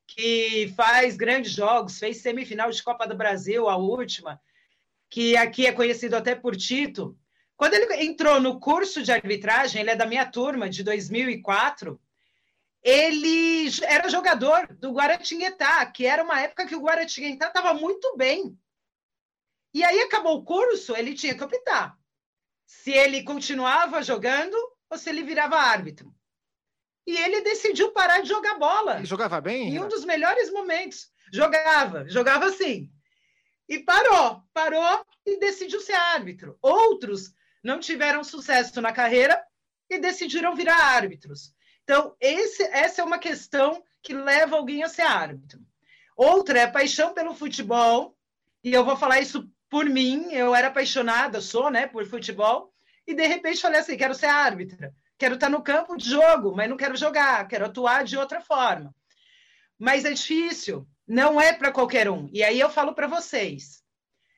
[0.07, 4.39] que faz grandes jogos, fez semifinal de Copa do Brasil, a última,
[5.09, 7.19] que aqui é conhecido até por Tito,
[7.57, 11.99] quando ele entrou no curso de arbitragem, ele é da minha turma, de 2004,
[12.81, 18.57] ele era jogador do Guaratinguetá, que era uma época que o Guaratinguetá estava muito bem.
[19.73, 21.96] E aí acabou o curso, ele tinha que optar
[22.67, 24.55] se ele continuava jogando
[24.89, 26.13] ou se ele virava árbitro.
[27.07, 28.97] E ele decidiu parar de jogar bola.
[28.97, 29.69] Ele jogava bem?
[29.69, 31.09] Em um dos melhores momentos.
[31.31, 32.91] Jogava, jogava assim.
[33.69, 36.57] E parou, parou e decidiu ser árbitro.
[36.61, 39.41] Outros não tiveram sucesso na carreira
[39.89, 41.53] e decidiram virar árbitros.
[41.83, 45.61] Então, esse, essa é uma questão que leva alguém a ser árbitro.
[46.17, 48.17] Outra é paixão pelo futebol,
[48.61, 52.73] e eu vou falar isso por mim, eu era apaixonada, sou, né, por futebol,
[53.05, 56.69] e de repente falei assim, quero ser árbitra, quero estar no campo de jogo, mas
[56.69, 58.93] não quero jogar, quero atuar de outra forma.
[59.77, 62.29] Mas é difícil, não é para qualquer um.
[62.33, 63.83] E aí eu falo para vocês,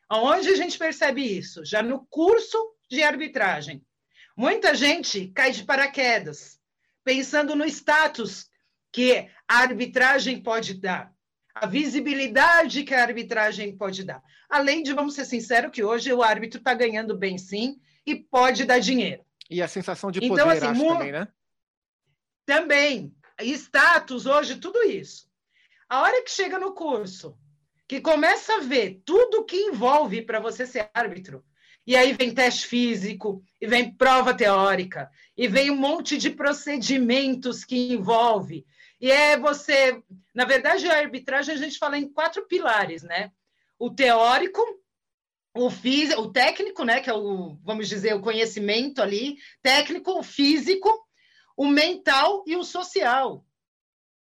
[0.08, 1.64] aonde a gente percebe isso?
[1.66, 2.58] Já no curso
[2.90, 3.84] de arbitragem.
[4.36, 6.60] Muita gente cai de paraquedas,
[7.04, 8.48] pensando no status
[8.92, 11.14] que a arbitragem pode dar,
[11.54, 14.24] a visibilidade que a arbitragem pode dar.
[14.50, 18.66] Além de, vamos ser sinceros, que hoje o árbitro está ganhando bem sim e pode
[18.66, 19.24] dar dinheiro.
[19.50, 21.28] E a sensação de então, poder, assim, também, né?
[22.46, 23.16] Também.
[23.42, 25.28] Status hoje, tudo isso.
[25.88, 27.38] A hora que chega no curso,
[27.88, 31.44] que começa a ver tudo que envolve para você ser árbitro,
[31.86, 37.66] e aí vem teste físico, e vem prova teórica, e vem um monte de procedimentos
[37.66, 38.64] que envolve.
[39.00, 40.02] E é você.
[40.34, 43.32] Na verdade, a arbitragem a gente fala em quatro pilares, né?
[43.78, 44.62] O teórico,
[45.56, 47.00] o físico, o técnico, né?
[47.00, 50.90] Que é o, vamos dizer, o conhecimento ali, técnico, o físico,
[51.56, 53.46] o mental e o social.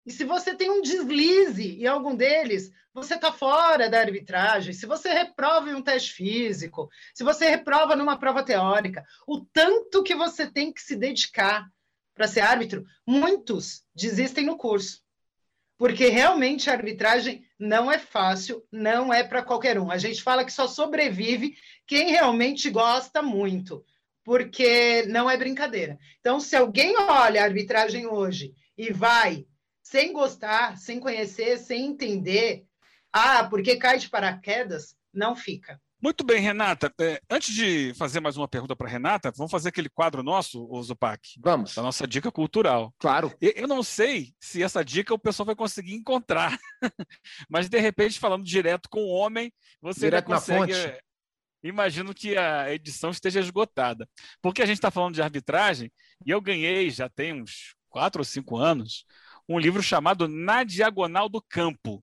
[0.04, 4.72] E se você tem um deslize em algum deles, você está fora da arbitragem.
[4.72, 10.02] Se você reprova em um teste físico, se você reprova numa prova teórica, o tanto
[10.02, 11.68] que você tem que se dedicar
[12.16, 15.04] para ser árbitro, muitos desistem no curso.
[15.78, 19.90] Porque realmente a arbitragem não é fácil, não é para qualquer um.
[19.90, 21.54] A gente fala que só sobrevive
[21.86, 23.84] quem realmente gosta muito,
[24.24, 25.98] porque não é brincadeira.
[26.18, 29.46] Então, se alguém olha a arbitragem hoje e vai
[29.82, 32.64] sem gostar, sem conhecer, sem entender,
[33.12, 35.78] ah, porque cai de paraquedas, não fica.
[36.06, 36.94] Muito bem, Renata.
[37.00, 40.80] É, antes de fazer mais uma pergunta para Renata, vamos fazer aquele quadro nosso, o
[40.80, 41.20] Zupac.
[41.40, 41.76] Vamos.
[41.76, 42.94] A nossa dica cultural.
[42.96, 43.34] Claro.
[43.40, 46.56] Eu não sei se essa dica o pessoal vai conseguir encontrar,
[47.50, 50.60] mas de repente, falando direto com o homem, você direto consegue.
[50.60, 50.74] Na fonte.
[50.74, 51.00] É,
[51.64, 54.08] imagino que a edição esteja esgotada.
[54.40, 55.90] Porque a gente está falando de arbitragem
[56.24, 59.04] e eu ganhei, já tem uns quatro ou cinco anos,
[59.48, 62.00] um livro chamado Na Diagonal do Campo,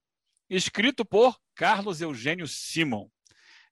[0.50, 3.08] escrito por Carlos Eugênio Simon.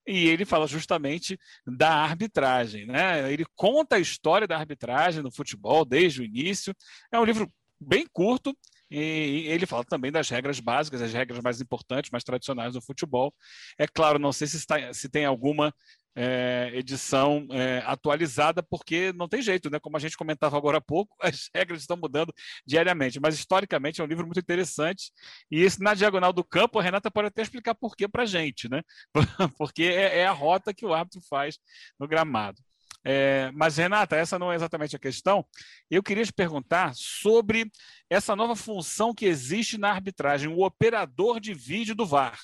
[0.06, 2.86] E ele fala justamente da arbitragem.
[2.86, 3.32] Né?
[3.32, 6.74] Ele conta a história da arbitragem no futebol desde o início.
[7.10, 8.56] É um livro bem curto,
[8.94, 13.34] e ele fala também das regras básicas, as regras mais importantes, mais tradicionais do futebol.
[13.78, 15.74] É claro, não sei se, está, se tem alguma
[16.14, 19.78] é, edição é, atualizada, porque não tem jeito, né?
[19.80, 22.32] Como a gente comentava agora há pouco, as regras estão mudando
[22.66, 23.20] diariamente.
[23.20, 25.12] Mas historicamente é um livro muito interessante.
[25.50, 28.26] E esse na diagonal do campo, a Renata pode até explicar por que para a
[28.26, 28.82] gente, né?
[29.56, 31.58] porque é, é, a rota que o árbitro faz
[31.98, 32.60] no gramado.
[33.04, 35.44] É, mas, Renata, essa não é exatamente a questão.
[35.90, 37.70] Eu queria te perguntar sobre
[38.08, 42.38] essa nova função que existe na arbitragem, o operador de vídeo do VAR.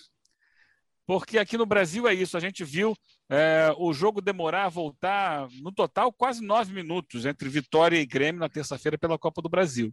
[1.08, 2.94] Porque aqui no Brasil é isso, a gente viu
[3.30, 8.38] é, o jogo demorar a voltar, no total, quase nove minutos entre Vitória e Grêmio
[8.38, 9.90] na terça-feira pela Copa do Brasil.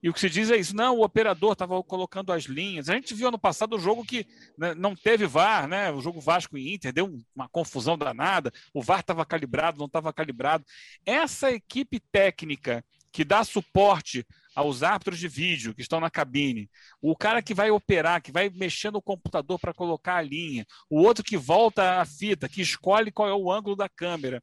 [0.00, 2.88] E o que se diz é isso, não, o operador estava colocando as linhas.
[2.88, 4.24] A gente viu ano passado o jogo que
[4.56, 5.90] né, não teve VAR, né?
[5.90, 8.52] O jogo Vasco e Inter deu uma confusão danada.
[8.72, 10.64] O VAR estava calibrado, não estava calibrado.
[11.04, 16.68] Essa equipe técnica que dá suporte aos árbitros de vídeo que estão na cabine,
[17.00, 21.00] o cara que vai operar, que vai mexer no computador para colocar a linha, o
[21.00, 24.42] outro que volta a fita, que escolhe qual é o ângulo da câmera.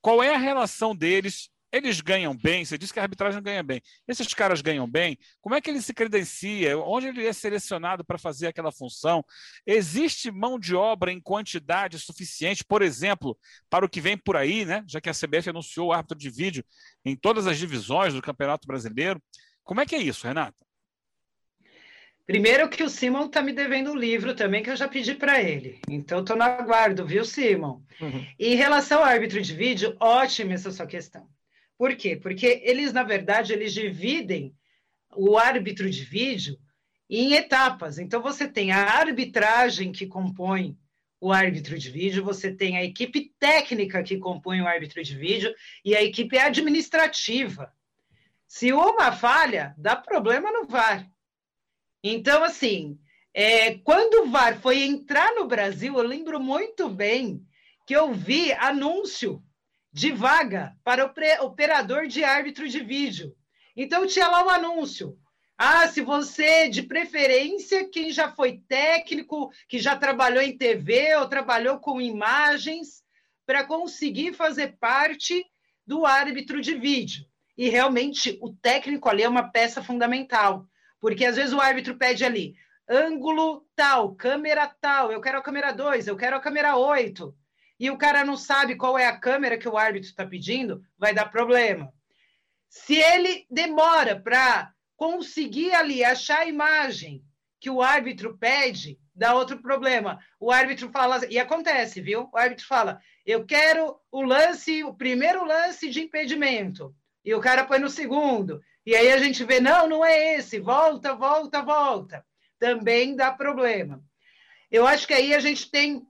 [0.00, 3.82] Qual é a relação deles eles ganham bem, você disse que a arbitragem ganha bem.
[4.06, 6.78] Esses caras ganham bem, como é que ele se credencia?
[6.78, 9.24] Onde ele é selecionado para fazer aquela função?
[9.66, 13.36] Existe mão de obra em quantidade suficiente, por exemplo,
[13.68, 14.84] para o que vem por aí, né?
[14.86, 16.64] Já que a CBF anunciou o árbitro de vídeo
[17.04, 19.20] em todas as divisões do Campeonato Brasileiro.
[19.62, 20.66] Como é que é isso, Renata?
[22.26, 25.40] Primeiro que o Simon está me devendo um livro também que eu já pedi para
[25.40, 25.80] ele.
[25.88, 27.80] Então estou no aguardo, viu, Simon?
[28.00, 28.26] Uhum.
[28.38, 31.28] Em relação ao árbitro de vídeo, ótima essa sua questão.
[31.78, 32.16] Por quê?
[32.16, 34.54] Porque eles, na verdade, eles dividem
[35.14, 36.58] o árbitro de vídeo
[37.08, 37.98] em etapas.
[37.98, 40.76] Então, você tem a arbitragem que compõe
[41.20, 45.54] o árbitro de vídeo, você tem a equipe técnica que compõe o árbitro de vídeo
[45.84, 47.72] e a equipe administrativa.
[48.46, 51.10] Se uma falha, dá problema no VAR.
[52.02, 52.98] Então, assim,
[53.32, 57.44] é, quando o VAR foi entrar no Brasil, eu lembro muito bem
[57.86, 59.42] que eu vi anúncio
[59.96, 63.34] de vaga para o operador de árbitro de vídeo.
[63.74, 65.18] Então tinha lá um anúncio.
[65.56, 71.26] Ah, se você, de preferência, quem já foi técnico, que já trabalhou em TV ou
[71.26, 73.02] trabalhou com imagens,
[73.46, 75.42] para conseguir fazer parte
[75.86, 77.24] do árbitro de vídeo.
[77.56, 80.66] E realmente o técnico ali é uma peça fundamental,
[81.00, 82.54] porque às vezes o árbitro pede ali
[82.86, 87.34] ângulo tal, câmera tal, eu quero a câmera 2, eu quero a câmera 8
[87.78, 91.12] e o cara não sabe qual é a câmera que o árbitro está pedindo, vai
[91.14, 91.92] dar problema.
[92.68, 97.22] Se ele demora para conseguir ali achar a imagem
[97.60, 100.18] que o árbitro pede, dá outro problema.
[100.38, 102.28] O árbitro fala, e acontece, viu?
[102.32, 106.94] O árbitro fala: eu quero o lance, o primeiro lance de impedimento.
[107.24, 108.60] E o cara põe no segundo.
[108.84, 112.24] E aí a gente vê, não, não é esse, volta, volta, volta.
[112.58, 114.00] Também dá problema.
[114.70, 116.06] Eu acho que aí a gente tem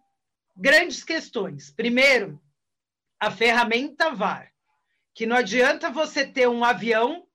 [0.57, 1.71] grandes questões.
[1.71, 2.40] Primeiro,
[3.21, 4.53] a ferramenta VAR,
[5.14, 7.27] que não adianta você ter um avião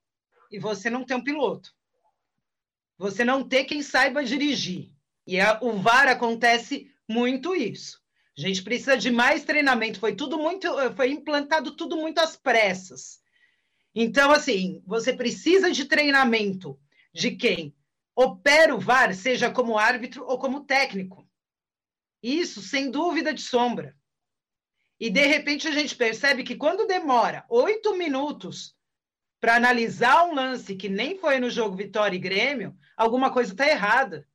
[0.51, 1.73] e você não ter um piloto.
[2.97, 4.91] Você não ter quem saiba dirigir.
[5.25, 8.01] E a, o VAR acontece muito isso.
[8.38, 9.99] A gente precisa de mais treinamento.
[9.99, 13.19] Foi tudo muito, foi implantado tudo muito às pressas.
[13.93, 16.79] Então, assim, você precisa de treinamento
[17.13, 17.75] de quem
[18.15, 21.20] opera o VAR, seja como árbitro ou como técnico.
[22.21, 23.95] Isso, sem dúvida de sombra.
[24.99, 28.75] E, de repente, a gente percebe que quando demora oito minutos
[29.39, 33.67] para analisar um lance que nem foi no jogo Vitória e Grêmio, alguma coisa está
[33.67, 34.27] errada.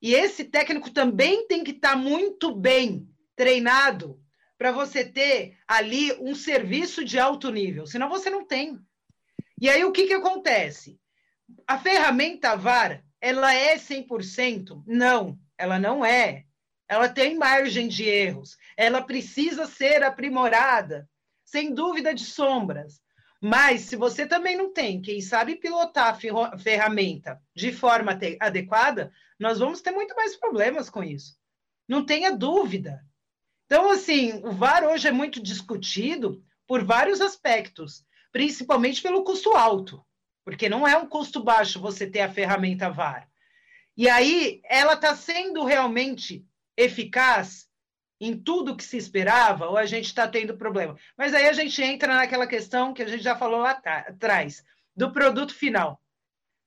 [0.00, 4.22] E esse técnico também tem que estar tá muito bem treinado
[4.56, 8.78] para você ter ali um serviço de alto nível, senão você não tem.
[9.60, 11.00] E aí o que, que acontece?
[11.66, 14.84] A ferramenta VAR, ela é 100%?
[14.86, 16.44] Não ela não é.
[16.88, 18.56] Ela tem margem de erros.
[18.76, 21.08] Ela precisa ser aprimorada,
[21.44, 23.00] sem dúvida de sombras.
[23.40, 29.58] Mas se você também não tem quem sabe pilotar a ferramenta de forma adequada, nós
[29.58, 31.36] vamos ter muito mais problemas com isso.
[31.88, 33.04] Não tenha dúvida.
[33.66, 40.04] Então, assim, o VAR hoje é muito discutido por vários aspectos, principalmente pelo custo alto,
[40.44, 43.28] porque não é um custo baixo você ter a ferramenta VAR.
[43.96, 46.44] E aí ela está sendo realmente
[46.76, 47.66] eficaz
[48.20, 50.96] em tudo que se esperava ou a gente está tendo problema?
[51.16, 55.12] Mas aí a gente entra naquela questão que a gente já falou lá atrás, do
[55.12, 56.00] produto final.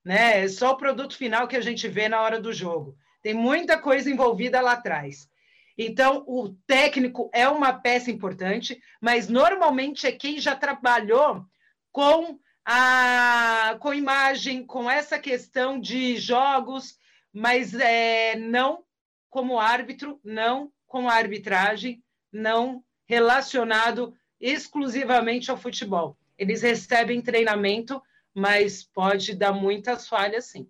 [0.04, 0.44] Né?
[0.44, 2.98] É só o produto final que a gente vê na hora do jogo.
[3.22, 5.30] Tem muita coisa envolvida lá atrás.
[5.78, 11.46] Então, o técnico é uma peça importante, mas normalmente é quem já trabalhou
[11.92, 16.99] com a com imagem, com essa questão de jogos,
[17.34, 18.84] mas é, não
[19.30, 26.18] como árbitro, não com arbitragem, não relacionado exclusivamente ao futebol.
[26.38, 28.02] Eles recebem treinamento,
[28.34, 30.68] mas pode dar muitas falhas, sim.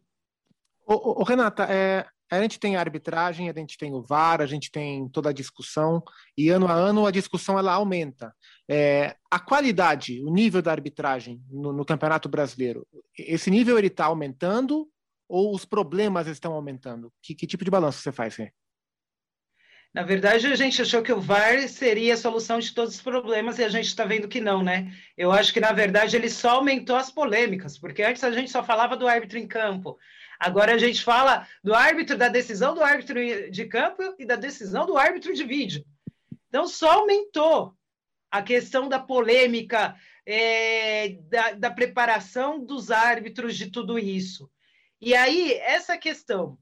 [0.86, 4.46] Ô, ô, Renata, é, a gente tem a arbitragem, a gente tem o VAR, a
[4.46, 6.04] gente tem toda a discussão,
[6.38, 8.34] e ano a ano a discussão ela aumenta.
[8.68, 12.88] É, a qualidade, o nível da arbitragem no, no Campeonato Brasileiro,
[13.18, 14.88] esse nível ele está aumentando
[15.30, 17.14] ou os problemas estão aumentando?
[17.22, 18.52] Que, que tipo de balanço você faz, Rê?
[19.94, 23.58] Na verdade, a gente achou que o VAR seria a solução de todos os problemas
[23.58, 24.94] e a gente está vendo que não, né?
[25.18, 28.64] Eu acho que, na verdade, ele só aumentou as polêmicas, porque antes a gente só
[28.64, 29.98] falava do árbitro em campo.
[30.40, 34.86] Agora a gente fala do árbitro, da decisão do árbitro de campo e da decisão
[34.86, 35.84] do árbitro de vídeo.
[36.48, 37.74] Então, só aumentou
[38.32, 44.50] a questão da polêmica, é, da, da preparação dos árbitros de tudo isso.
[45.02, 46.58] E aí, essa questão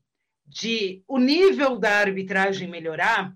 [0.46, 3.36] de o nível da arbitragem melhorar,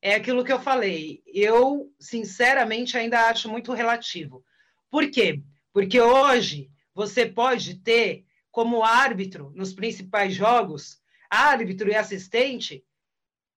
[0.00, 1.22] é aquilo que eu falei.
[1.26, 4.44] Eu, sinceramente, ainda acho muito relativo.
[4.90, 5.42] Por quê?
[5.72, 12.84] Porque hoje você pode ter como árbitro nos principais jogos, árbitro e assistente,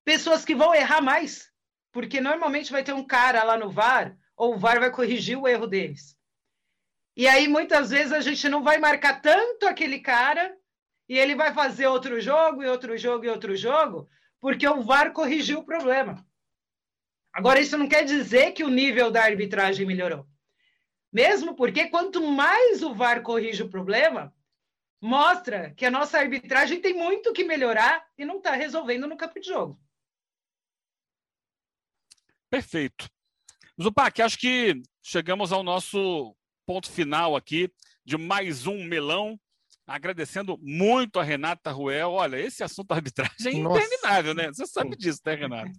[0.04, 1.50] pessoas que vão errar mais.
[1.92, 5.48] Porque normalmente vai ter um cara lá no VAR, ou o VAR vai corrigir o
[5.48, 6.18] erro deles.
[7.16, 10.56] E aí, muitas vezes, a gente não vai marcar tanto aquele cara,
[11.10, 14.07] e ele vai fazer outro jogo, e outro jogo, e outro jogo,
[14.39, 16.24] porque o VAR corrigiu o problema.
[17.34, 20.28] Agora, isso não quer dizer que o nível da arbitragem melhorou.
[21.12, 24.34] Mesmo porque quanto mais o VAR corrige o problema,
[25.01, 29.39] mostra que a nossa arbitragem tem muito que melhorar e não está resolvendo no campo
[29.39, 29.80] de jogo.
[32.49, 33.10] Perfeito.
[33.82, 36.36] Zupac, acho que chegamos ao nosso
[36.66, 37.72] ponto final aqui
[38.05, 39.39] de mais um melão.
[39.90, 42.12] Agradecendo muito a Renata Ruel.
[42.12, 43.80] Olha, esse assunto da arbitragem é Nossa.
[43.80, 44.48] interminável, né?
[44.48, 45.72] Você sabe disso, né, Renata?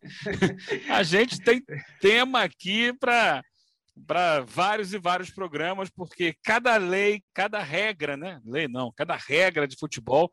[0.90, 1.62] a gente tem
[2.00, 3.42] tema aqui para
[4.06, 8.40] para vários e vários programas, porque cada lei, cada regra, né?
[8.44, 10.32] Lei não, cada regra de futebol,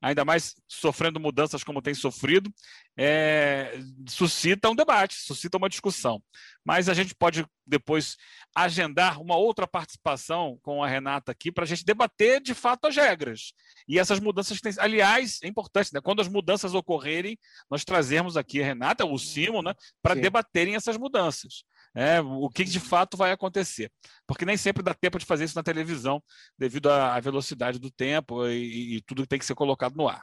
[0.00, 2.52] ainda mais sofrendo mudanças como tem sofrido,
[2.96, 3.78] é,
[4.08, 6.22] suscita um debate, suscita uma discussão.
[6.64, 8.16] Mas a gente pode depois
[8.54, 12.96] agendar uma outra participação com a Renata aqui para a gente debater de fato as
[12.96, 13.52] regras.
[13.88, 14.72] E essas mudanças têm.
[14.78, 16.00] Aliás, é importante, né?
[16.00, 17.38] Quando as mudanças ocorrerem,
[17.70, 21.64] nós trazemos aqui a Renata, o Simon, né, para debaterem essas mudanças
[21.98, 23.90] é, o que de fato vai acontecer.
[24.24, 26.22] Porque nem sempre dá tempo de fazer isso na televisão,
[26.56, 30.22] devido à velocidade do tempo e, e tudo tem que ser colocado no ar.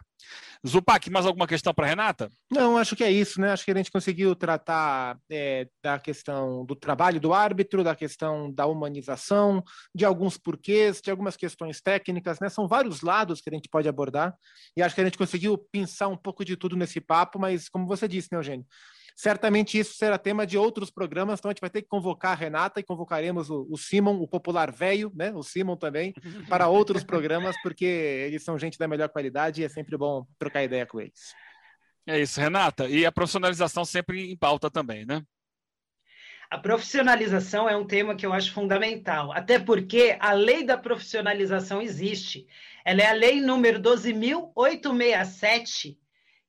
[0.66, 2.30] Zupac, mais alguma questão para Renata?
[2.50, 3.52] Não, acho que é isso, né?
[3.52, 8.50] Acho que a gente conseguiu tratar é, da questão do trabalho do árbitro, da questão
[8.50, 9.62] da humanização,
[9.94, 12.48] de alguns porquês, de algumas questões técnicas, né?
[12.48, 14.34] São vários lados que a gente pode abordar
[14.78, 17.86] e acho que a gente conseguiu pensar um pouco de tudo nesse papo, mas como
[17.86, 18.66] você disse, né, Eugênio?
[19.16, 22.36] Certamente isso será tema de outros programas, então a gente vai ter que convocar a
[22.36, 25.32] Renata e convocaremos o, o Simon, o popular velho, né?
[25.34, 26.14] O Simon também,
[26.50, 30.64] para outros programas, porque eles são gente da melhor qualidade e é sempre bom trocar
[30.64, 31.34] ideia com eles.
[32.06, 32.90] É isso, Renata.
[32.90, 35.24] E a profissionalização sempre em pauta também, né?
[36.50, 41.82] A profissionalização é um tema que eu acho fundamental, até porque a lei da profissionalização
[41.82, 42.46] existe.
[42.84, 45.98] Ela é a lei número 12.867,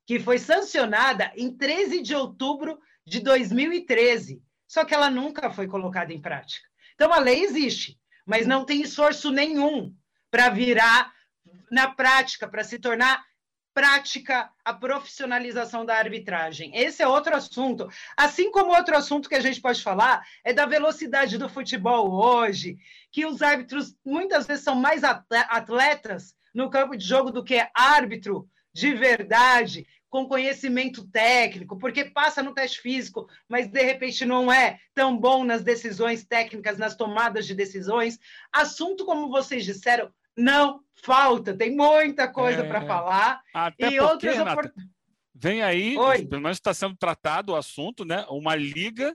[0.07, 6.13] que foi sancionada em 13 de outubro de 2013, só que ela nunca foi colocada
[6.13, 6.67] em prática.
[6.95, 9.95] Então a lei existe, mas não tem esforço nenhum
[10.31, 11.13] para virar
[11.71, 13.25] na prática, para se tornar
[13.75, 16.75] prática a profissionalização da arbitragem.
[16.75, 17.91] Esse é outro assunto.
[18.17, 22.79] Assim como outro assunto que a gente pode falar é da velocidade do futebol hoje,
[23.13, 28.49] que os árbitros muitas vezes são mais atletas no campo de jogo do que árbitro
[28.73, 29.87] de verdade,
[30.17, 35.45] com conhecimento técnico, porque passa no teste físico, mas de repente não é tão bom
[35.45, 38.19] nas decisões técnicas, nas tomadas de decisões.
[38.51, 43.43] Assunto, como vocês disseram, não falta, tem muita coisa é, para falar.
[43.53, 44.73] Até e porque, outras Renata,
[45.35, 46.25] Vem aí, Oi.
[46.25, 48.25] pelo menos está sendo tratado o assunto, né?
[48.31, 49.14] Uma liga,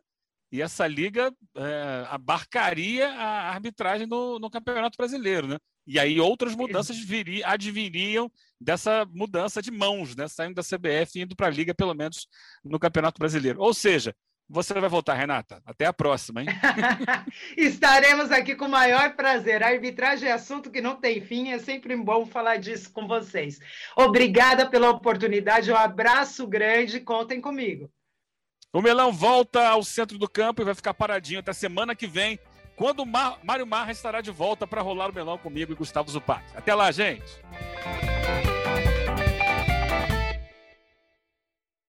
[0.52, 5.58] e essa liga é, abarcaria a arbitragem no, no Campeonato Brasileiro, né?
[5.88, 10.28] E aí outras mudanças viriam, adviriam dessa mudança de mãos, né?
[10.28, 12.28] Saindo da CBF e indo para a Liga, pelo menos
[12.64, 13.62] no Campeonato Brasileiro.
[13.62, 14.14] Ou seja,
[14.47, 15.62] você vai voltar, Renata.
[15.66, 16.47] Até a próxima, hein?
[17.56, 19.64] Estaremos aqui com o maior prazer.
[19.64, 23.60] A arbitragem é assunto que não tem fim, é sempre bom falar disso com vocês.
[23.95, 27.89] Obrigada pela oportunidade, um abraço grande, contem comigo.
[28.74, 32.39] O Melão volta ao centro do campo e vai ficar paradinho até semana que vem
[32.74, 36.41] quando o Mário Marra estará de volta para rolar o melão comigo e Gustavo Zupac.
[36.55, 37.41] Até lá, gente!